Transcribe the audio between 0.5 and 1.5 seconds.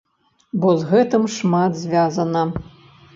Бо з гэтым